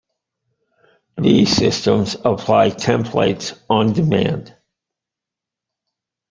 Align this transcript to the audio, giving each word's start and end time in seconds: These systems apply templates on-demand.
These 1.19 1.51
systems 1.55 2.17
apply 2.25 2.71
templates 2.71 3.55
on-demand. 3.69 4.57